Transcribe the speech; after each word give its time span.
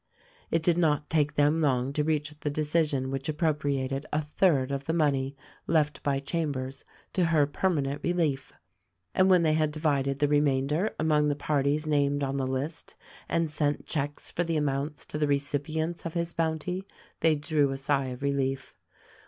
It 0.49 0.63
did 0.63 0.79
not 0.79 1.11
take 1.11 1.35
them 1.35 1.61
long 1.61 1.93
to 1.93 2.03
reach 2.03 2.33
the 2.39 2.49
decision 2.49 3.11
which 3.11 3.29
appropriated 3.29 4.07
a 4.11 4.19
third 4.19 4.71
of 4.71 4.85
the 4.85 4.93
money 4.93 5.35
left 5.67 6.01
by 6.01 6.19
Chambers 6.19 6.83
to 7.13 7.25
her 7.25 7.45
permanent 7.45 8.01
relief, 8.03 8.51
and 9.13 9.29
when 9.29 9.43
they 9.43 9.53
had 9.53 9.69
divided 9.71 10.17
the 10.17 10.27
remainder 10.27 10.95
among 10.97 11.27
the 11.27 11.35
parties 11.35 11.85
named 11.85 12.23
on 12.23 12.37
the 12.37 12.47
list 12.47 12.95
and 13.29 13.51
sent 13.51 13.85
checks 13.85 14.31
for 14.31 14.43
the 14.43 14.57
amounts 14.57 15.05
to 15.05 15.19
the 15.19 15.27
recipients 15.27 16.03
of 16.03 16.15
his 16.15 16.33
bounty 16.33 16.83
they 17.19 17.35
drew 17.35 17.69
a 17.69 17.77
sigh 17.77 18.05
of 18.07 18.23
relief. 18.23 18.73